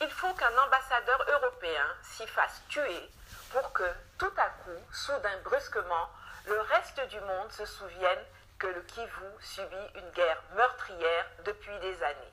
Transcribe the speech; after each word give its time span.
il 0.00 0.10
faut 0.10 0.32
qu'un 0.34 0.56
ambassadeur 0.56 1.24
européen 1.28 1.86
s'y 2.02 2.26
fasse 2.28 2.62
tuer 2.68 3.10
pour 3.50 3.72
que, 3.72 3.90
tout 4.18 4.32
à 4.36 4.50
coup, 4.50 4.78
soudain, 4.92 5.36
brusquement, 5.42 6.08
le 6.46 6.60
reste 6.60 7.00
du 7.08 7.20
monde 7.20 7.50
se 7.50 7.66
souvienne 7.66 8.24
que 8.58 8.68
le 8.68 8.80
Kivu 8.82 9.26
subit 9.40 9.90
une 9.96 10.10
guerre 10.10 10.42
meurtrière 10.54 11.26
depuis 11.44 11.76
des 11.80 12.02
années. 12.02 12.32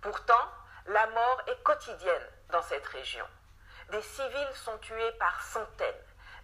Pourtant, 0.00 0.50
la 0.86 1.06
mort 1.08 1.42
est 1.46 1.62
quotidienne 1.62 2.30
dans 2.50 2.62
cette 2.62 2.86
région. 2.86 3.26
Des 3.90 4.02
civils 4.02 4.54
sont 4.54 4.78
tués 4.78 5.12
par 5.18 5.42
centaines, 5.42 5.94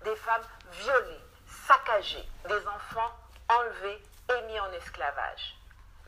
des 0.04 0.16
femmes 0.16 0.46
violées, 0.72 1.24
saccagées, 1.66 2.28
des 2.48 2.66
enfants 2.66 3.16
enlevés 3.48 4.02
et 4.28 4.42
mis 4.42 4.60
en 4.60 4.72
esclavage. 4.72 5.56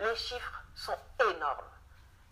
Les 0.01 0.17
chiffres 0.17 0.61
sont 0.77 0.99
énormes. 1.31 1.74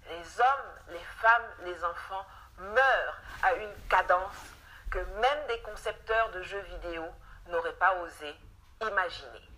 Les 0.09 0.41
hommes, 0.41 0.73
les 0.89 1.05
femmes, 1.21 1.51
les 1.65 1.85
enfants 1.85 2.27
meurent 2.59 3.21
à 3.43 3.55
une 3.55 3.75
cadence 3.89 4.53
que 4.91 4.99
même 4.99 5.47
des 5.49 5.61
concepteurs 5.61 6.31
de 6.31 6.43
jeux 6.43 6.61
vidéo 6.61 7.05
n'auraient 7.49 7.73
pas 7.75 7.95
osé 8.03 8.37
imaginer. 8.81 9.49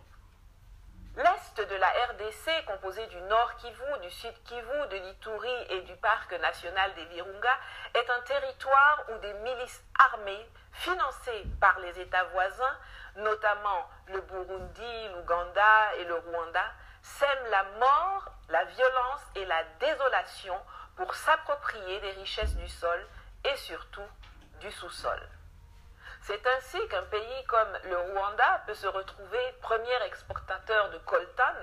L'est 1.17 1.69
de 1.69 1.77
la 1.77 1.89
RDC, 2.11 2.65
composé 2.67 3.07
du 3.07 3.21
nord 3.23 3.55
Kivu, 3.57 3.99
du 4.03 4.11
sud 4.11 4.35
Kivu, 4.45 4.89
de 4.91 4.97
l'Ituri 4.97 5.67
et 5.71 5.83
du 5.83 5.95
parc 5.97 6.33
national 6.41 6.93
des 6.95 7.05
Virunga, 7.05 7.57
est 7.95 8.11
un 8.11 8.21
territoire 8.23 9.05
où 9.11 9.19
des 9.19 9.33
milices 9.35 9.83
armées, 9.97 10.49
financées 10.73 11.45
par 11.61 11.79
les 11.79 12.01
États 12.01 12.25
voisins, 12.25 12.79
notamment 13.17 13.89
le 14.09 14.21
Burundi, 14.23 15.09
l'Ouganda 15.15 15.95
et 15.99 16.05
le 16.05 16.17
Rwanda, 16.17 16.65
sèment 17.05 17.51
la 17.51 17.63
mort, 17.79 18.33
la 18.49 18.65
violence 18.65 19.21
et 19.37 19.45
la 19.45 19.63
désolation 19.79 20.59
pour 20.97 21.15
s'approprier 21.15 22.01
des 22.01 22.13
richesses 22.13 22.57
du 22.57 22.69
sol 22.69 23.07
et 23.45 23.57
surtout 23.57 24.09
du 24.61 24.73
sous-sol. 24.73 25.21
C'est 26.23 26.47
ainsi 26.47 26.89
qu'un 26.89 27.03
pays 27.03 27.45
comme 27.47 27.79
le 27.85 27.99
Rwanda 27.99 28.63
peut 28.67 28.75
se 28.75 28.87
retrouver 28.87 29.55
premier 29.61 30.03
exportateur 30.07 30.89
de 30.91 30.99
coltan, 30.99 31.55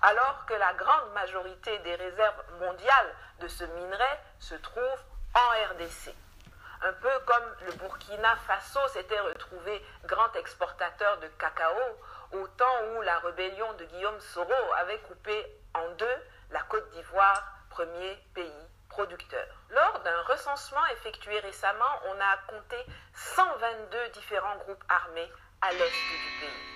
alors 0.00 0.46
que 0.46 0.54
la 0.54 0.72
grande 0.72 1.12
majorité 1.12 1.78
des 1.80 1.94
réserves 1.94 2.42
mondiales 2.60 3.14
de 3.40 3.48
ce 3.48 3.64
minerai 3.64 4.18
se 4.38 4.54
trouvent 4.54 5.04
en 5.34 5.74
RDC. 5.74 6.14
Un 6.82 6.92
peu 6.94 7.10
comme 7.26 7.56
le 7.66 7.72
Burkina 7.72 8.36
Faso 8.46 8.80
s'était 8.88 9.20
retrouvé 9.20 9.84
grand 10.04 10.34
exportateur 10.36 11.18
de 11.18 11.26
cacao 11.38 11.98
au 12.32 12.46
temps 12.48 12.84
où 12.96 13.02
la 13.02 13.18
rébellion 13.18 13.72
de 13.74 13.84
Guillaume 13.84 14.20
Soro 14.20 14.52
avait 14.78 14.98
coupé 15.00 15.46
en 15.74 15.90
deux 15.96 16.16
la 16.50 16.62
Côte 16.62 16.88
d'Ivoire, 16.90 17.42
premier 17.70 18.16
pays 18.34 18.68
producteur. 18.88 19.46
Lors 19.70 20.00
d'un 20.04 20.22
recensement 20.22 20.86
effectué 20.92 21.38
récemment, 21.40 21.84
on 22.06 22.20
a 22.20 22.36
compté 22.48 22.76
122 23.14 24.08
différents 24.14 24.56
groupes 24.58 24.84
armés 24.88 25.30
à 25.60 25.70
l'est 25.72 25.78
du 25.78 26.40
pays. 26.40 26.75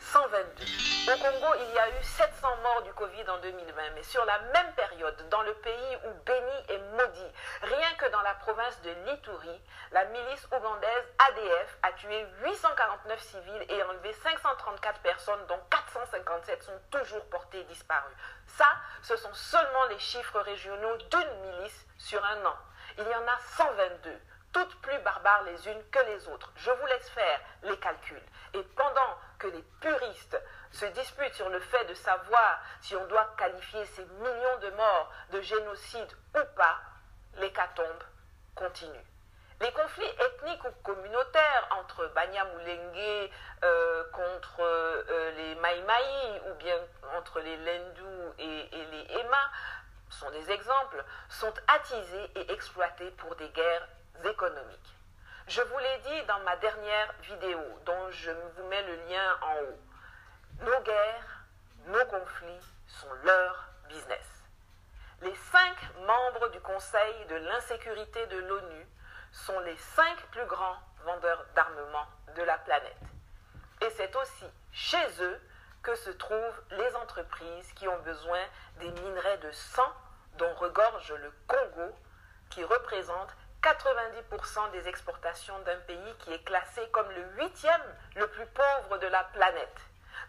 122. 0.00 1.12
Au 1.12 1.16
Congo, 1.18 1.54
il 1.58 1.74
y 1.74 1.78
a 1.78 1.88
eu 1.88 2.02
700 2.02 2.56
morts 2.62 2.82
du 2.82 2.92
Covid 2.94 3.28
en 3.28 3.38
2020, 3.38 3.82
mais 3.94 4.02
sur 4.02 4.24
la 4.24 4.38
même 4.54 4.72
période, 4.74 5.28
dans 5.30 5.42
le 5.42 5.54
pays 5.54 5.96
où 6.06 6.24
béni 6.24 6.56
et 6.68 6.78
maudit, 6.96 7.32
rien 7.62 7.94
que 7.98 8.10
dans 8.10 8.20
la 8.22 8.34
province 8.34 8.80
de 8.82 8.90
l'Ituri, 9.06 9.60
la 9.92 10.04
milice 10.06 10.46
ougandaise 10.46 11.04
ADF 11.28 11.78
a 11.82 11.92
tué 11.92 12.26
849 12.44 13.20
civils 13.20 13.66
et 13.68 13.82
enlevé 13.82 14.12
534 14.12 15.00
personnes, 15.00 15.46
dont 15.48 15.60
457 15.70 16.62
sont 16.62 16.80
toujours 16.90 17.24
portées 17.26 17.64
disparues. 17.64 18.16
Ça, 18.46 18.68
ce 19.02 19.16
sont 19.16 19.34
seulement 19.34 19.84
les 19.86 19.98
chiffres 19.98 20.40
régionaux 20.40 20.96
d'une 20.96 21.40
milice 21.42 21.86
sur 21.98 22.24
un 22.24 22.44
an. 22.46 22.56
Il 22.98 23.04
y 23.04 23.14
en 23.14 23.26
a 23.26 23.38
122 23.56 24.18
toutes 24.52 24.80
plus 24.80 24.98
barbares 25.00 25.42
les 25.44 25.68
unes 25.68 25.82
que 25.90 25.98
les 26.00 26.28
autres. 26.28 26.52
Je 26.56 26.70
vous 26.70 26.86
laisse 26.86 27.08
faire 27.10 27.40
les 27.62 27.76
calculs. 27.78 28.22
Et 28.54 28.62
pendant 28.62 29.18
que 29.38 29.48
les 29.48 29.62
puristes 29.80 30.40
se 30.72 30.86
disputent 30.86 31.34
sur 31.34 31.48
le 31.48 31.60
fait 31.60 31.84
de 31.86 31.94
savoir 31.94 32.60
si 32.80 32.96
on 32.96 33.06
doit 33.06 33.34
qualifier 33.36 33.84
ces 33.86 34.04
millions 34.04 34.58
de 34.60 34.70
morts 34.70 35.12
de 35.30 35.40
génocide 35.40 36.12
ou 36.34 36.44
pas, 36.56 36.78
l'hécatombe 37.36 38.02
continue. 38.54 39.04
Les 39.60 39.72
conflits 39.72 40.14
ethniques 40.20 40.64
ou 40.64 40.70
communautaires 40.84 41.68
entre 41.80 42.06
Banyamulenge 42.14 43.30
euh, 43.64 44.04
contre 44.12 44.60
euh, 44.60 45.32
les 45.32 45.54
Maïmaï 45.56 46.42
ou 46.48 46.54
bien 46.54 46.78
entre 47.16 47.40
les 47.40 47.56
Lendu 47.56 48.04
et, 48.38 48.68
les 48.70 49.18
Ema 49.18 49.50
sont 50.10 50.30
des 50.30 50.50
exemples, 50.52 51.04
sont 51.28 51.52
attisés 51.66 52.30
et 52.36 52.52
exploités 52.52 53.10
pour 53.12 53.34
des 53.34 53.48
guerres 53.48 53.88
économiques. 54.24 54.94
Je 55.46 55.62
vous 55.62 55.78
l'ai 55.78 55.98
dit 55.98 56.26
dans 56.26 56.40
ma 56.40 56.56
dernière 56.56 57.14
vidéo, 57.22 57.60
dont 57.86 58.10
je 58.10 58.30
vous 58.30 58.64
mets 58.68 58.82
le 58.82 58.96
lien 59.08 59.38
en 59.42 59.54
haut. 59.62 59.80
Nos 60.60 60.80
guerres, 60.82 61.44
nos 61.86 62.04
conflits 62.06 62.66
sont 62.86 63.12
leur 63.24 63.68
business. 63.88 64.26
Les 65.22 65.34
cinq 65.34 65.76
membres 66.06 66.48
du 66.50 66.60
Conseil 66.60 67.26
de 67.26 67.36
l'insécurité 67.36 68.26
de 68.26 68.38
l'ONU 68.38 68.86
sont 69.32 69.58
les 69.60 69.76
cinq 69.76 70.16
plus 70.32 70.44
grands 70.46 70.78
vendeurs 71.04 71.44
d'armement 71.54 72.06
de 72.36 72.42
la 72.42 72.58
planète. 72.58 72.96
Et 73.80 73.90
c'est 73.90 74.14
aussi 74.16 74.46
chez 74.72 75.22
eux 75.22 75.40
que 75.82 75.94
se 75.96 76.10
trouvent 76.10 76.62
les 76.72 76.94
entreprises 76.96 77.72
qui 77.72 77.88
ont 77.88 77.98
besoin 78.00 78.40
des 78.80 78.90
minerais 78.90 79.38
de 79.38 79.50
sang 79.52 79.92
dont 80.34 80.52
regorge 80.54 81.12
le 81.12 81.32
Congo, 81.46 81.94
qui 82.50 82.64
représente 82.64 83.30
90% 83.62 84.70
des 84.72 84.88
exportations 84.88 85.58
d'un 85.60 85.78
pays 85.80 86.14
qui 86.20 86.32
est 86.32 86.44
classé 86.44 86.88
comme 86.92 87.10
le 87.10 87.42
huitième 87.42 87.82
le 88.16 88.26
plus 88.28 88.46
pauvre 88.46 88.98
de 88.98 89.06
la 89.06 89.24
planète. 89.24 89.80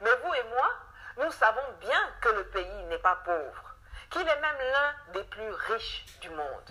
Mais 0.02 0.10
vous 0.24 0.34
et 0.34 0.44
moi, 0.50 0.70
nous 1.18 1.32
savons 1.32 1.74
bien 1.80 2.10
que 2.22 2.30
le 2.30 2.44
pays 2.46 2.84
n'est 2.86 3.00
pas 3.00 3.18
pauvre, 3.18 3.76
qu'il 4.10 4.28
est 4.28 4.42
même 4.42 4.58
l'un 4.72 4.96
des 5.14 5.24
plus 5.26 5.52
riches 5.52 6.06
du 6.22 6.30
monde. 6.30 6.70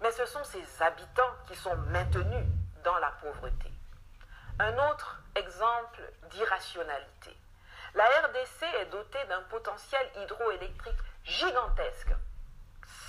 Mais 0.00 0.12
ce 0.12 0.26
sont 0.26 0.44
ses 0.44 0.64
habitants 0.82 1.34
qui 1.46 1.56
sont 1.56 1.76
maintenus 1.76 2.46
dans 2.84 2.98
la 2.98 3.10
pauvreté. 3.22 3.70
Un 4.58 4.90
autre 4.90 5.20
exemple 5.34 6.00
d'irrationalité. 6.30 7.36
La 7.94 8.04
RDC 8.04 8.62
est 8.80 8.86
dotée 8.86 9.24
d'un 9.24 9.42
potentiel 9.42 10.06
hydroélectrique 10.16 10.98
gigantesque, 11.24 12.12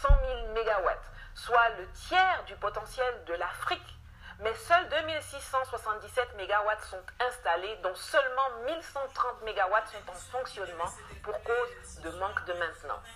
100 0.02 0.08
000 0.08 0.54
mégawatts, 0.54 1.12
soit 1.38 1.70
le 1.78 1.88
tiers 1.92 2.44
du 2.46 2.56
potentiel 2.56 3.24
de 3.26 3.34
l'Afrique. 3.36 3.96
Mais 4.40 4.54
seuls 4.56 4.90
2677 4.90 6.36
MW 6.36 6.90
sont 6.90 7.02
installés, 7.20 7.76
dont 7.78 7.96
seulement 7.96 8.50
1130 8.66 9.42
MW 9.44 9.76
sont 9.86 10.12
en 10.12 10.14
fonctionnement 10.14 10.92
pour 11.24 11.42
cause 11.44 12.02
de 12.02 12.10
manque 12.18 12.44
de 12.46 12.54
maintenance. 12.54 13.08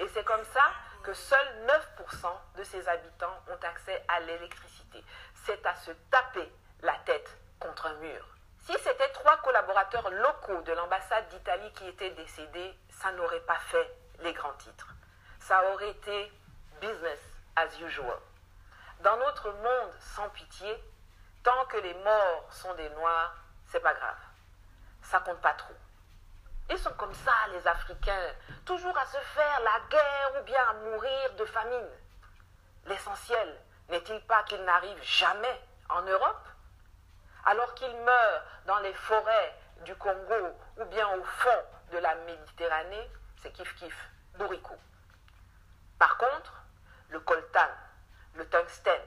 Et 0.00 0.08
c'est 0.08 0.24
comme 0.24 0.44
ça 0.52 0.64
que 1.02 1.12
seuls 1.12 1.66
9% 2.00 2.28
de 2.56 2.64
ses 2.64 2.88
habitants 2.88 3.42
ont 3.48 3.66
accès 3.66 4.02
à 4.08 4.20
l'électricité. 4.20 5.04
C'est 5.46 5.64
à 5.66 5.74
se 5.74 5.90
taper 6.10 6.50
la 6.82 6.94
tête 7.04 7.36
contre 7.60 7.86
un 7.86 7.94
mur. 7.94 8.26
Si 8.58 8.72
c'était 8.82 9.08
trois 9.12 9.38
collaborateurs 9.38 10.10
locaux 10.10 10.60
de 10.62 10.72
l'ambassade 10.72 11.28
d'Italie 11.28 11.72
qui 11.72 11.88
étaient 11.88 12.10
décédés, 12.10 12.74
ça 12.90 13.12
n'aurait 13.12 13.40
pas 13.40 13.58
fait 13.58 13.90
les 14.20 14.32
grands 14.32 14.52
titres. 14.54 14.94
Ça 15.40 15.62
aurait 15.72 15.90
été 15.90 16.32
business 16.80 17.37
as 17.58 17.80
usual. 17.80 18.18
Dans 19.00 19.16
notre 19.16 19.50
monde 19.50 19.92
sans 20.14 20.28
pitié, 20.30 20.76
tant 21.42 21.64
que 21.66 21.78
les 21.78 21.94
morts 21.94 22.46
sont 22.50 22.74
des 22.74 22.88
noirs, 22.90 23.34
c'est 23.66 23.80
pas 23.80 23.94
grave. 23.94 24.18
Ça 25.02 25.20
compte 25.20 25.40
pas 25.40 25.54
trop. 25.54 25.74
Ils 26.70 26.78
sont 26.78 26.92
comme 26.94 27.14
ça, 27.14 27.32
les 27.52 27.66
Africains, 27.66 28.34
toujours 28.64 28.96
à 28.96 29.06
se 29.06 29.18
faire 29.18 29.60
la 29.60 29.80
guerre 29.88 30.40
ou 30.40 30.44
bien 30.44 30.60
à 30.68 30.72
mourir 30.74 31.34
de 31.34 31.44
famine. 31.46 31.88
L'essentiel 32.86 33.60
n'est-il 33.88 34.20
pas 34.26 34.42
qu'ils 34.44 34.64
n'arrivent 34.64 35.02
jamais 35.02 35.62
en 35.88 36.02
Europe? 36.02 36.48
Alors 37.46 37.74
qu'ils 37.74 37.96
meurent 37.96 38.42
dans 38.66 38.78
les 38.80 38.92
forêts 38.92 39.54
du 39.84 39.96
Congo 39.96 40.54
ou 40.76 40.84
bien 40.86 41.08
au 41.16 41.24
fond 41.24 41.64
de 41.92 41.98
la 41.98 42.14
Méditerranée, 42.16 43.10
c'est 43.42 43.52
kiff 43.52 43.74
kiff, 43.76 44.10
bourricot. 44.34 44.78
Par 45.98 46.18
contre, 46.18 46.52
le 47.10 47.20
coltan, 47.20 47.68
le 48.34 48.46
tungstène, 48.48 49.02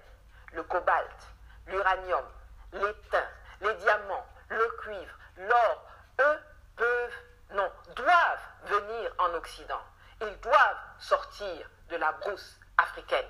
le 0.53 0.63
cobalt, 0.63 1.27
l'uranium, 1.68 2.25
l'étain, 2.74 3.27
les 3.62 3.74
diamants, 3.75 4.25
le 4.50 4.68
cuivre, 4.81 5.15
l'or, 5.38 5.86
eux 6.19 6.39
peuvent, 6.75 7.13
non, 7.51 7.71
doivent 7.95 8.48
venir 8.65 9.13
en 9.19 9.33
Occident. 9.36 9.81
Ils 10.21 10.39
doivent 10.39 10.77
sortir 11.00 11.69
de 11.89 11.95
la 11.98 12.12
brousse 12.13 12.59
africaine. 12.77 13.27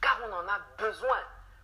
Car 0.00 0.18
on 0.24 0.32
en 0.32 0.48
a 0.48 0.58
besoin 0.78 1.18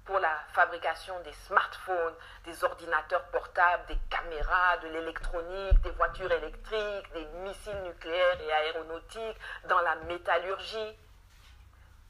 pour 0.05 0.19
la 0.19 0.37
fabrication 0.52 1.19
des 1.20 1.32
smartphones, 1.46 2.14
des 2.44 2.64
ordinateurs 2.64 3.25
portables, 3.26 3.87
des 3.87 3.99
caméras, 4.11 4.79
de 4.79 4.88
l'électronique, 4.88 5.81
des 5.82 5.90
voitures 5.93 6.32
électriques, 6.32 7.12
des 7.12 7.25
missiles 7.44 7.82
nucléaires 7.82 8.40
et 8.40 8.52
aéronautiques, 8.52 9.38
dans 9.69 9.81
la 9.81 9.94
métallurgie. 9.96 10.99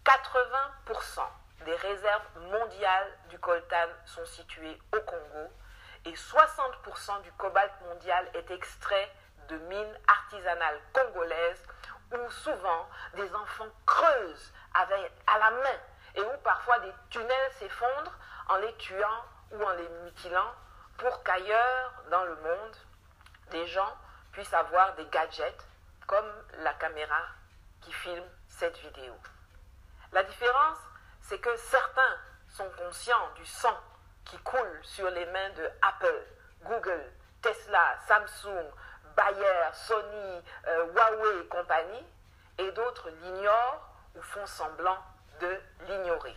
80% 0.05 1.21
des 1.65 1.77
réserves 1.77 2.39
mondiales 2.51 3.19
du 3.29 3.39
coltan 3.39 3.89
sont 4.05 4.25
situées 4.27 4.79
au 4.93 5.01
Congo 5.01 5.51
et 6.05 6.13
60% 6.13 7.23
du 7.23 7.33
cobalt 7.33 7.73
mondial 7.83 8.29
est 8.35 8.51
extrait 8.51 9.15
de 9.49 9.57
mines 9.59 9.99
artisanales 10.09 10.81
congolaises 10.93 11.63
où 12.13 12.31
souvent 12.31 12.89
des 13.15 13.35
enfants 13.35 13.69
creusent 13.87 14.53
à 14.75 15.39
la 15.39 15.51
main 15.51 15.81
et 16.17 16.23
où 16.23 16.39
parfois 16.43 16.79
des 16.81 16.93
tunnels 17.11 17.53
s'effondrent 17.59 18.19
en 18.49 18.57
les 18.57 18.75
tuant 18.77 19.25
ou 19.53 19.63
en 19.63 19.73
les 19.73 19.89
mutilant 20.05 20.53
pour 20.99 21.23
qu'ailleurs 21.23 21.93
dans 22.11 22.25
le 22.25 22.37
monde, 22.37 22.77
des 23.51 23.67
gens 23.67 23.97
puissent 24.33 24.55
avoir 24.55 24.95
des 24.95 25.07
gadgets 25.07 25.67
comme 26.07 26.31
la 26.59 26.75
caméra 26.75 27.23
qui 27.81 27.93
filme 27.93 28.25
cette 28.49 28.79
vidéo. 28.79 29.15
C'est 31.33 31.39
que 31.39 31.57
certains 31.57 32.19
sont 32.47 32.69
conscients 32.77 33.31
du 33.37 33.47
sang 33.47 33.81
qui 34.27 34.37
coule 34.41 34.81
sur 34.83 35.09
les 35.09 35.25
mains 35.25 35.49
de 35.57 35.67
Apple, 35.81 36.27
Google, 36.61 37.11
Tesla, 37.41 37.97
Samsung, 38.07 38.71
Bayer, 39.17 39.71
Sony, 39.73 40.43
euh, 40.67 40.93
Huawei 40.93 41.41
et 41.41 41.47
compagnie, 41.47 42.07
et 42.59 42.71
d'autres 42.73 43.09
l'ignorent 43.09 43.89
ou 44.15 44.21
font 44.21 44.45
semblant 44.45 44.99
de 45.41 45.59
l'ignorer. 45.89 46.37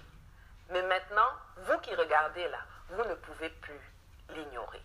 Mais 0.69 0.83
maintenant, 0.83 1.33
vous 1.57 1.77
qui 1.79 1.93
regardez 1.93 2.47
là, 2.47 2.59
vous 2.91 3.03
ne 3.03 3.15
pouvez 3.15 3.49
plus 3.49 3.91
l'ignorer. 4.29 4.81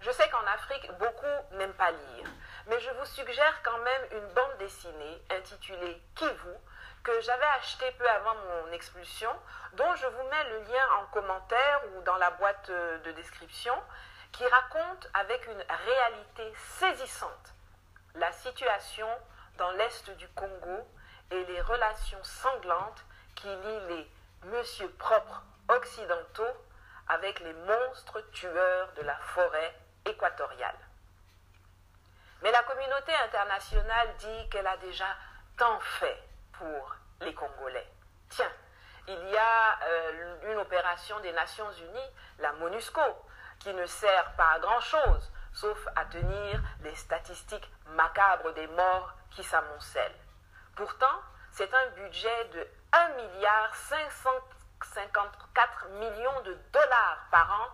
Je 0.00 0.12
sais 0.12 0.30
qu'en 0.30 0.46
Afrique, 0.46 0.90
beaucoup 0.98 1.56
n'aiment 1.56 1.74
pas 1.74 1.90
lire, 1.90 2.26
mais 2.68 2.80
je 2.80 2.90
vous 2.90 3.04
suggère 3.04 3.62
quand 3.62 3.80
même 3.80 4.02
une 4.12 4.28
bande 4.32 4.56
dessinée 4.60 5.22
intitulée 5.28 6.00
Kivu 6.14 6.54
que 7.06 7.20
j'avais 7.20 7.46
achetée 7.60 7.92
peu 7.92 8.08
avant 8.10 8.34
mon 8.34 8.72
expulsion, 8.72 9.30
dont 9.74 9.94
je 9.94 10.08
vous 10.08 10.24
mets 10.24 10.44
le 10.50 10.58
lien 10.64 10.88
en 11.00 11.06
commentaire 11.12 11.80
ou 11.94 12.02
dans 12.02 12.16
la 12.16 12.30
boîte 12.32 12.68
de 12.68 13.12
description, 13.12 13.80
qui 14.32 14.44
raconte 14.44 15.08
avec 15.14 15.46
une 15.46 15.64
réalité 15.68 16.52
saisissante 16.80 17.54
la 18.16 18.32
situation 18.32 19.06
dans 19.56 19.70
l'est 19.70 20.10
du 20.16 20.26
Congo 20.30 20.88
et 21.30 21.44
les 21.44 21.60
relations 21.60 22.22
sanglantes 22.24 23.04
qui 23.36 23.46
lient 23.46 23.86
les 23.88 24.10
monsieur 24.46 24.88
propres 24.98 25.44
occidentaux 25.68 26.56
avec 27.08 27.38
les 27.38 27.52
monstres 27.52 28.20
tueurs 28.32 28.92
de 28.94 29.02
la 29.02 29.16
forêt 29.18 29.74
équatoriale. 30.06 30.78
Mais 32.42 32.50
la 32.50 32.64
communauté 32.64 33.14
internationale 33.14 34.08
dit 34.18 34.48
qu'elle 34.50 34.66
a 34.66 34.76
déjà 34.78 35.06
tant 35.56 35.78
fait 35.78 36.20
pour 36.58 36.95
les 37.20 37.34
Congolais. 37.34 37.86
Tiens, 38.28 38.50
il 39.08 39.28
y 39.28 39.36
a 39.36 39.78
euh, 39.82 40.52
une 40.52 40.58
opération 40.58 41.18
des 41.20 41.32
Nations 41.32 41.70
Unies, 41.72 42.12
la 42.38 42.52
MONUSCO, 42.54 43.00
qui 43.60 43.72
ne 43.72 43.86
sert 43.86 44.32
pas 44.36 44.52
à 44.52 44.58
grand-chose, 44.58 45.32
sauf 45.52 45.78
à 45.94 46.04
tenir 46.06 46.60
les 46.82 46.94
statistiques 46.94 47.70
macabres 47.90 48.52
des 48.54 48.66
morts 48.68 49.14
qui 49.30 49.44
s'amoncellent. 49.44 50.18
Pourtant, 50.74 51.20
c'est 51.50 51.72
un 51.72 51.86
budget 51.90 52.44
de 52.52 52.66
1 52.92 53.08
milliard 53.10 53.74
554 53.74 55.88
millions 56.00 56.40
de 56.42 56.58
dollars 56.72 57.26
par 57.30 57.50
an 57.50 57.68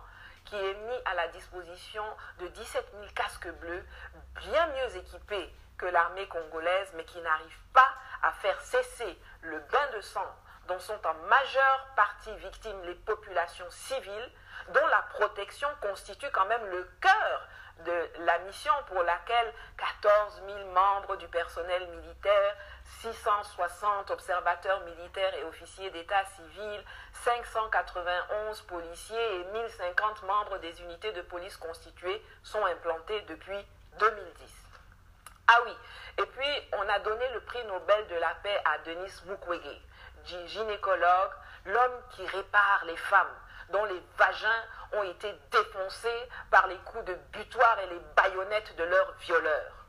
qui 0.45 0.55
est 0.55 0.73
mis 0.73 1.01
à 1.05 1.13
la 1.15 1.27
disposition 1.29 2.03
de 2.39 2.47
17 2.47 2.85
000 2.93 3.05
casques 3.15 3.51
bleus, 3.59 3.85
bien 4.35 4.67
mieux 4.67 4.97
équipés 4.97 5.53
que 5.77 5.85
l'armée 5.85 6.27
congolaise, 6.27 6.91
mais 6.95 7.05
qui 7.05 7.19
n'arrivent 7.21 7.63
pas 7.73 7.93
à 8.21 8.31
faire 8.33 8.59
cesser 8.61 9.17
le 9.43 9.59
bain 9.59 9.87
de 9.95 10.01
sang 10.01 10.35
dont 10.67 10.79
sont 10.79 10.99
en 11.05 11.13
majeure 11.27 11.87
partie 11.95 12.35
victimes 12.37 12.81
les 12.83 12.95
populations 12.95 13.69
civiles, 13.69 14.31
dont 14.69 14.87
la 14.87 15.01
protection 15.13 15.67
constitue 15.81 16.29
quand 16.31 16.45
même 16.45 16.65
le 16.67 16.89
cœur 17.01 17.47
de 17.85 18.09
la 18.19 18.39
mission 18.39 18.73
pour 18.87 19.03
laquelle 19.03 19.53
14 19.77 20.41
000 20.47 20.71
membres 20.71 21.17
du 21.17 21.27
personnel 21.27 21.85
militaire, 21.87 22.55
660 23.01 24.11
observateurs 24.11 24.81
militaires 24.85 25.33
et 25.35 25.43
officiers 25.43 25.89
d'état 25.89 26.23
civil, 26.37 26.83
591 27.23 28.61
policiers 28.61 29.41
et 29.41 29.43
1050 29.45 30.23
membres 30.23 30.59
des 30.59 30.81
unités 30.81 31.11
de 31.11 31.21
police 31.23 31.57
constituées 31.57 32.23
sont 32.43 32.63
implantés 32.65 33.21
depuis 33.21 33.67
2010. 33.99 34.62
Ah 35.47 35.59
oui, 35.65 35.75
et 36.17 36.25
puis 36.25 36.69
on 36.73 36.89
a 36.89 36.99
donné 36.99 37.27
le 37.33 37.41
prix 37.41 37.63
Nobel 37.65 38.07
de 38.07 38.15
la 38.15 38.33
paix 38.35 38.61
à 38.63 38.77
Denis 38.79 39.11
Mukwege, 39.25 39.81
gynécologue, 40.23 41.31
l'homme 41.65 42.01
qui 42.11 42.25
répare 42.27 42.83
les 42.85 42.95
femmes, 42.95 43.35
dont 43.69 43.83
les 43.85 44.01
vagins 44.17 44.63
ont 44.93 45.03
été 45.03 45.33
défoncés 45.51 46.29
par 46.49 46.67
les 46.67 46.77
coups 46.77 47.03
de 47.05 47.15
butoir 47.33 47.77
et 47.79 47.87
les 47.87 47.99
baïonnettes 48.15 48.75
de 48.77 48.83
leurs 48.85 49.11
violeurs. 49.19 49.85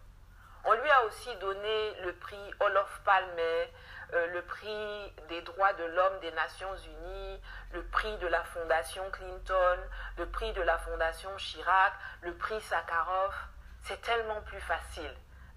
On 0.64 0.72
lui 0.72 0.90
a 0.90 1.04
aussi 1.04 1.34
donné 1.36 1.94
le 2.02 2.14
prix 2.14 2.54
Olof 2.58 3.00
Palme, 3.04 3.38
euh, 3.38 4.26
le 4.28 4.42
prix 4.42 5.14
des 5.28 5.42
droits 5.42 5.74
de 5.74 5.84
l'homme 5.84 6.18
des 6.20 6.32
Nations 6.32 6.74
Unies, 6.76 7.40
le 7.72 7.84
prix 7.84 8.16
de 8.18 8.26
la 8.26 8.42
Fondation 8.42 9.08
Clinton, 9.12 9.78
le 10.18 10.26
prix 10.30 10.52
de 10.52 10.62
la 10.62 10.78
Fondation 10.78 11.30
Chirac, 11.36 11.92
le 12.22 12.34
prix 12.34 12.60
Sakharov. 12.62 13.34
C'est 13.82 14.00
tellement 14.00 14.40
plus 14.42 14.60
facile 14.62 15.14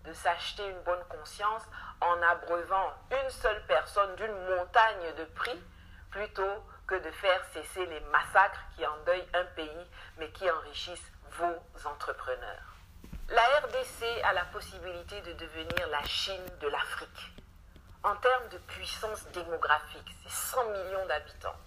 de 0.07 0.13
s'acheter 0.13 0.65
une 0.65 0.81
bonne 0.83 1.04
conscience 1.09 1.63
en 2.00 2.21
abreuvant 2.21 2.94
une 3.12 3.30
seule 3.30 3.62
personne 3.68 4.15
d'une 4.15 4.56
montagne 4.56 5.13
de 5.18 5.25
prix 5.36 5.62
plutôt 6.12 6.63
que 6.88 6.95
de 6.95 7.12
faire 7.12 7.44
cesser 7.54 7.86
les 7.86 8.00
massacres 8.12 8.63
qui 8.75 8.86
endeuillent 8.86 9.27
un 9.33 9.45
pays 9.56 9.88
mais 10.18 10.30
qui 10.31 10.50
enrichissent 10.50 11.12
vos 11.31 11.89
entrepreneurs. 11.89 12.75
La 13.30 13.44
RDC 13.59 14.24
a 14.24 14.31
la 14.31 14.45
possibilité 14.45 15.19
de 15.21 15.33
devenir 15.33 15.88
la 15.89 16.04
Chine 16.06 16.45
de 16.62 16.68
l'Afrique. 16.69 17.33
En 18.04 18.15
termes 18.15 18.48
de 18.50 18.57
puissance 18.59 19.27
démographique, 19.33 20.15
c'est 20.24 20.56
100 20.56 20.69
millions 20.69 21.06
d'habitants. 21.07 21.57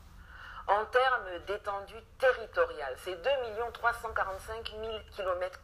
En 0.67 0.87
termes 0.87 1.39
d'étendue 1.47 2.03
territoriale, 2.19 2.97
c'est 3.05 3.17
2 3.23 3.31
345 3.75 4.71
000 4.71 4.99
km. 5.15 5.59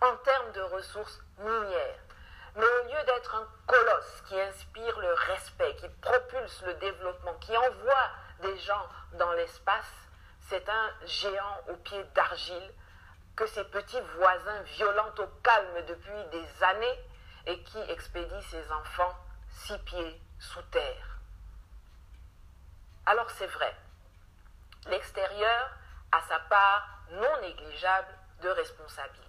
En 0.00 0.16
termes 0.18 0.52
de 0.52 0.60
ressources 0.60 1.20
minières, 1.38 2.00
mais 2.54 2.66
au 2.66 2.84
lieu 2.84 3.04
d'être 3.06 3.34
un 3.34 3.48
colosse 3.66 4.22
qui 4.28 4.40
inspire 4.40 4.98
le 5.00 5.12
respect, 5.12 5.74
qui 5.76 5.88
propulse 6.00 6.62
le 6.66 6.74
développement, 6.74 7.34
qui 7.34 7.56
envoie 7.56 8.10
des 8.40 8.58
gens 8.58 8.88
dans 9.14 9.32
l'espace, 9.32 9.92
c'est 10.48 10.68
un 10.68 10.90
géant 11.04 11.60
aux 11.68 11.76
pieds 11.76 12.04
d'argile 12.14 12.74
que 13.36 13.46
ses 13.46 13.64
petits 13.64 14.00
voisins 14.16 14.62
violentent 14.62 15.20
au 15.20 15.26
calme 15.42 15.86
depuis 15.86 16.24
des 16.30 16.64
années 16.64 17.04
et 17.46 17.62
qui 17.62 17.80
expédie 17.90 18.42
ses 18.44 18.72
enfants 18.72 19.16
six 19.48 19.78
pieds 19.78 20.20
sous 20.38 20.62
terre. 20.70 21.18
Alors 23.06 23.30
c'est 23.30 23.46
vrai, 23.46 23.74
l'extérieur 24.88 25.70
a 26.12 26.20
sa 26.22 26.38
part 26.40 26.86
non 27.12 27.40
négligeable 27.40 28.14
de 28.42 28.48
responsabilité. 28.48 29.25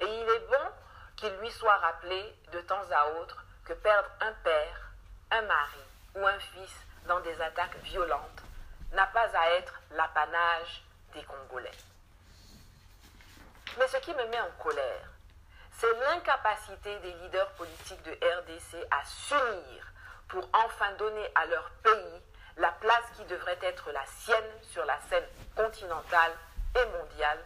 Et 0.00 0.06
il 0.06 0.28
est 0.28 0.46
bon 0.48 0.70
qu'il 1.16 1.32
lui 1.38 1.50
soit 1.50 1.76
rappelé 1.76 2.34
de 2.52 2.60
temps 2.60 2.90
à 2.90 3.08
autre 3.20 3.44
que 3.64 3.72
perdre 3.72 4.08
un 4.20 4.32
père, 4.44 4.90
un 5.30 5.42
mari 5.42 5.80
ou 6.14 6.26
un 6.26 6.38
fils 6.38 6.74
dans 7.06 7.20
des 7.20 7.40
attaques 7.40 7.76
violentes 7.82 8.42
n'a 8.92 9.06
pas 9.06 9.28
à 9.36 9.50
être 9.50 9.80
l'apanage 9.90 10.82
des 11.12 11.22
Congolais. 11.24 11.70
Mais 13.78 13.88
ce 13.88 13.96
qui 13.98 14.14
me 14.14 14.26
met 14.26 14.40
en 14.40 14.50
colère, 14.62 15.08
c'est 15.72 15.92
l'incapacité 16.00 16.98
des 17.00 17.12
leaders 17.12 17.50
politiques 17.52 18.02
de 18.02 18.12
RDC 18.12 18.86
à 18.90 19.04
s'unir 19.04 19.92
pour 20.28 20.48
enfin 20.52 20.92
donner 20.98 21.30
à 21.34 21.46
leur 21.46 21.70
pays 21.82 22.22
la 22.56 22.72
place 22.72 23.04
qui 23.16 23.24
devrait 23.26 23.58
être 23.62 23.90
la 23.92 24.04
sienne 24.06 24.50
sur 24.62 24.84
la 24.84 24.98
scène 25.08 25.26
continentale 25.54 26.32
et 26.74 26.84
mondiale 26.86 27.38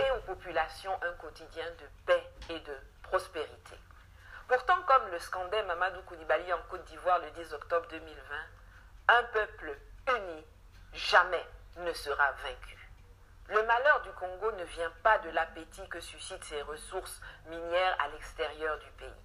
et 0.00 0.10
aux 0.12 0.20
populations 0.20 0.98
un 1.02 1.12
quotidien 1.14 1.66
de 1.78 1.86
paix 2.06 2.30
et 2.48 2.60
de 2.60 2.76
prospérité. 3.02 3.76
Pourtant, 4.48 4.82
comme 4.82 5.08
le 5.10 5.18
scandait 5.18 5.62
Mamadou 5.64 6.02
Koulibaly 6.02 6.52
en 6.52 6.62
Côte 6.68 6.84
d'Ivoire 6.84 7.18
le 7.20 7.30
10 7.30 7.52
octobre 7.54 7.86
2020, 7.90 8.16
un 9.08 9.22
peuple 9.24 9.76
uni 10.08 10.44
jamais 10.92 11.46
ne 11.76 11.92
sera 11.92 12.32
vaincu. 12.32 12.88
Le 13.48 13.62
malheur 13.64 14.02
du 14.02 14.10
Congo 14.12 14.52
ne 14.52 14.64
vient 14.64 14.92
pas 15.02 15.18
de 15.18 15.30
l'appétit 15.30 15.88
que 15.88 16.00
suscitent 16.00 16.44
ses 16.44 16.62
ressources 16.62 17.20
minières 17.46 17.96
à 18.00 18.08
l'extérieur 18.08 18.78
du 18.78 18.90
pays. 18.92 19.24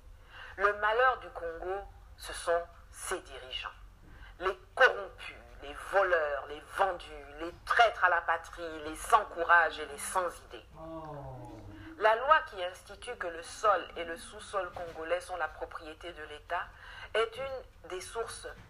Le 0.58 0.74
malheur 0.80 1.20
du 1.20 1.30
Congo, 1.30 1.76
ce 2.18 2.34
sont 2.34 2.64
ses 2.92 3.20
dirigeants. 3.20 3.70
Les 4.40 4.58
corrompus, 4.74 5.36
les 5.66 5.76
voleurs, 5.92 6.46
les 6.48 6.62
vendus, 6.78 7.26
les 7.40 7.54
traîtres 7.66 8.04
à 8.04 8.10
la 8.10 8.22
patrie, 8.22 8.84
les 8.86 8.96
sans 8.96 9.26
courage 9.26 9.80
et 9.80 9.86
les 9.86 9.98
sans 9.98 10.28
idées. 10.46 10.66
La 12.00 12.16
loi 12.16 12.40
qui 12.50 12.64
institue 12.64 13.16
que 13.18 13.28
le 13.28 13.42
sol 13.42 13.82
et 13.96 14.04
le 14.04 14.18
sous-sol 14.18 14.70
congolais 14.76 15.22
sont 15.22 15.38
la 15.38 15.48
propriété 15.48 16.12
de 16.12 16.24
l'État 16.24 16.66
est 17.14 17.38
une 17.38 17.90
des 17.90 18.02
sources 18.02 18.46
importantes 18.46 18.62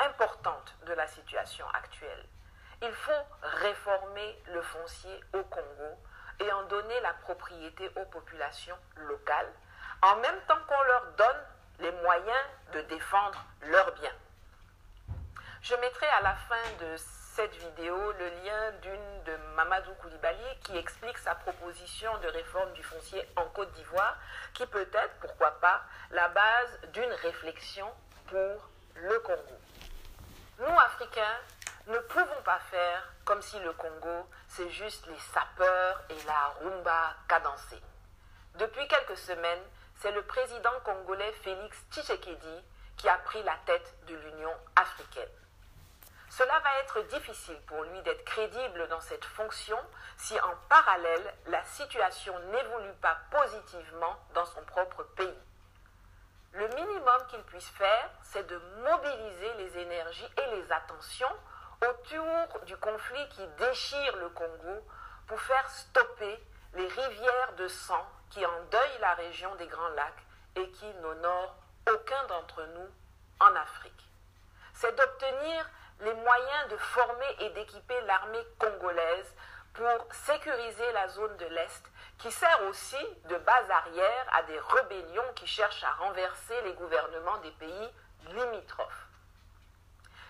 importante 0.00 0.74
de 0.86 0.92
la 0.92 1.06
situation 1.06 1.66
actuelle. 1.72 2.24
Il 2.82 2.92
faut 2.92 3.12
réformer 3.42 4.42
le 4.52 4.60
foncier 4.62 5.20
au 5.32 5.42
Congo 5.44 5.98
et 6.40 6.52
en 6.52 6.64
donner 6.64 7.00
la 7.00 7.12
propriété 7.14 7.88
aux 7.96 8.04
populations 8.06 8.76
locales, 8.96 9.52
en 10.02 10.16
même 10.16 10.40
temps 10.48 10.58
qu'on 10.66 10.82
leur 10.82 11.04
donne 11.16 11.44
les 11.80 11.92
moyens 12.02 12.46
de 12.72 12.80
défendre 12.82 13.44
leurs 13.62 13.92
biens. 13.94 14.12
Je 15.64 15.74
mettrai 15.76 16.06
à 16.08 16.20
la 16.20 16.34
fin 16.34 16.70
de 16.78 16.94
cette 17.34 17.54
vidéo 17.54 17.96
le 18.18 18.28
lien 18.44 18.72
d'une 18.82 19.22
de 19.24 19.34
Mamadou 19.56 19.94
Koulibaly 19.94 20.58
qui 20.62 20.76
explique 20.76 21.16
sa 21.16 21.34
proposition 21.36 22.14
de 22.18 22.28
réforme 22.28 22.70
du 22.74 22.82
foncier 22.82 23.26
en 23.36 23.46
Côte 23.46 23.72
d'Ivoire, 23.72 24.18
qui 24.52 24.66
peut 24.66 24.86
être, 24.92 25.14
pourquoi 25.22 25.52
pas, 25.60 25.80
la 26.10 26.28
base 26.28 26.80
d'une 26.92 27.10
réflexion 27.22 27.90
pour 28.26 28.68
le 28.96 29.18
Congo. 29.20 29.58
Nous, 30.58 30.80
Africains, 30.80 31.38
ne 31.86 31.98
pouvons 31.98 32.42
pas 32.44 32.58
faire 32.70 33.10
comme 33.24 33.40
si 33.40 33.58
le 33.60 33.72
Congo, 33.72 34.28
c'est 34.48 34.68
juste 34.68 35.06
les 35.06 35.18
sapeurs 35.32 36.02
et 36.10 36.26
la 36.26 36.48
rumba 36.60 37.14
cadencée. 37.26 37.80
Depuis 38.56 38.86
quelques 38.86 39.16
semaines, 39.16 39.64
c'est 40.02 40.12
le 40.12 40.24
président 40.24 40.78
congolais 40.84 41.32
Félix 41.42 41.74
Tshisekedi 41.90 42.64
qui 42.98 43.08
a 43.08 43.16
pris 43.16 43.42
la 43.44 43.56
tête 43.64 43.94
de 44.06 44.14
l'Union 44.14 44.52
africaine. 44.76 45.43
Cela 46.36 46.58
va 46.58 46.80
être 46.80 47.00
difficile 47.02 47.60
pour 47.68 47.80
lui 47.84 48.02
d'être 48.02 48.24
crédible 48.24 48.88
dans 48.88 49.00
cette 49.00 49.24
fonction 49.24 49.78
si 50.16 50.34
en 50.40 50.56
parallèle 50.68 51.34
la 51.46 51.62
situation 51.62 52.36
n'évolue 52.50 52.94
pas 52.94 53.16
positivement 53.30 54.16
dans 54.34 54.44
son 54.46 54.64
propre 54.64 55.04
pays. 55.14 55.38
Le 56.54 56.66
minimum 56.66 57.26
qu'il 57.28 57.42
puisse 57.44 57.68
faire, 57.68 58.10
c'est 58.24 58.48
de 58.48 58.60
mobiliser 58.82 59.54
les 59.58 59.78
énergies 59.78 60.28
et 60.38 60.56
les 60.56 60.72
attentions 60.72 61.30
autour 61.88 62.64
du 62.64 62.76
conflit 62.78 63.28
qui 63.28 63.46
déchire 63.56 64.16
le 64.16 64.28
Congo 64.30 64.84
pour 65.28 65.40
faire 65.40 65.70
stopper 65.70 66.42
les 66.72 66.88
rivières 66.88 67.52
de 67.58 67.68
sang 67.68 68.08
qui 68.30 68.44
endeuillent 68.44 69.00
la 69.00 69.14
région 69.14 69.54
des 69.54 69.68
Grands 69.68 69.88
Lacs 69.90 70.24
et 70.56 70.68
qui 70.72 70.94
n'honorent 70.94 71.54
aucun 71.92 72.26
d'entre 72.26 72.64
nous 72.74 72.88
en 73.38 73.54
Afrique. 73.54 74.08
C'est 74.72 74.96
d'obtenir 74.96 75.70
les 76.00 76.14
moyens 76.14 76.68
de 76.70 76.76
former 76.76 77.36
et 77.40 77.50
d'équiper 77.50 78.00
l'armée 78.02 78.46
congolaise 78.58 79.34
pour 79.74 80.06
sécuriser 80.26 80.92
la 80.92 81.08
zone 81.08 81.36
de 81.36 81.46
l'Est, 81.46 81.84
qui 82.18 82.30
sert 82.30 82.62
aussi 82.68 83.04
de 83.24 83.36
base 83.38 83.70
arrière 83.70 84.26
à 84.32 84.42
des 84.44 84.58
rébellions 84.58 85.32
qui 85.34 85.46
cherchent 85.46 85.84
à 85.84 85.92
renverser 85.94 86.60
les 86.62 86.74
gouvernements 86.74 87.38
des 87.38 87.50
pays 87.52 87.90
limitrophes. 88.28 89.06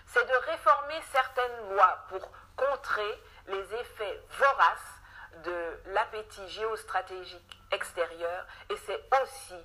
C'est 0.07 0.25
de 0.25 0.51
réformer 0.51 1.01
certaines 1.11 1.69
lois 1.73 2.05
pour 2.09 2.29
contrer 2.55 3.21
les 3.47 3.73
effets 3.75 4.21
voraces 4.39 5.01
de 5.43 5.79
l'appétit 5.87 6.47
géostratégique 6.49 7.61
extérieur 7.71 8.45
et 8.69 8.77
c'est 8.85 9.03
aussi 9.21 9.55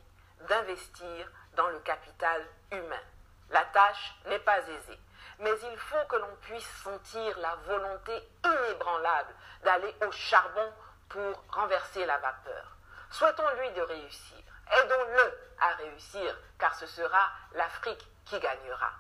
d'investir 0.49 1.31
dans 1.55 1.69
le 1.69 1.79
capital 1.81 2.45
humain. 2.73 3.03
La 3.51 3.65
tâche 3.67 4.15
n'est 4.27 4.39
pas 4.41 4.59
aisée, 4.59 4.99
mais 5.41 5.55
il 5.73 5.79
faut 5.79 6.05
que 6.09 6.17
l'on 6.17 6.37
puisse 6.43 6.69
sentir 6.83 7.39
la 7.39 7.55
volonté 7.67 8.13
inébranlable 8.45 9.35
d'aller 9.65 9.95
au 10.07 10.11
charbon 10.13 10.73
pour 11.09 11.45
renverser 11.49 12.05
la 12.07 12.19
vapeur. 12.19 12.77
Souhaitons-lui 13.11 13.71
de 13.73 13.83
réussir. 13.83 14.39
Aidons-le 14.71 15.39
à 15.61 15.75
réussir, 15.75 16.37
car 16.59 16.75
ce 16.75 16.87
sera 16.87 17.31
l'Afrique 17.55 18.07
qui 18.27 18.39
gagnera. 18.39 18.93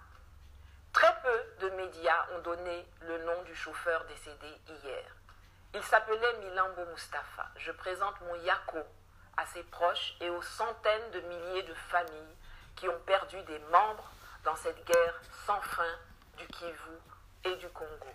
Très 0.92 1.14
peu 1.22 1.66
de 1.66 1.70
médias 1.76 2.26
ont 2.34 2.40
donné 2.40 2.88
le 3.02 3.18
nom 3.24 3.42
du 3.42 3.54
chauffeur 3.54 4.04
décédé 4.06 4.60
hier. 4.66 5.04
Il 5.74 5.82
s'appelait 5.84 6.38
Milambo 6.38 6.84
Mustafa. 6.86 7.46
Je 7.56 7.70
présente 7.70 8.20
mon 8.22 8.34
Yako 8.36 8.78
à 9.36 9.46
ses 9.46 9.62
proches 9.64 10.16
et 10.20 10.28
aux 10.30 10.42
centaines 10.42 11.10
de 11.12 11.20
milliers 11.20 11.62
de 11.62 11.74
familles 11.74 12.36
qui 12.74 12.88
ont 12.88 13.00
perdu 13.06 13.40
des 13.42 13.58
membres 13.70 14.10
dans 14.42 14.56
cette 14.56 14.84
guerre 14.84 15.20
sans 15.46 15.60
fin 15.60 15.94
du 16.40 16.46
Kivu 16.46 16.96
et 17.44 17.56
du 17.56 17.68
Congo. 17.68 18.12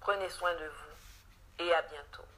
Prenez 0.00 0.30
soin 0.30 0.52
de 0.54 0.64
vous 0.64 1.64
et 1.64 1.74
à 1.74 1.82
bientôt. 1.82 2.37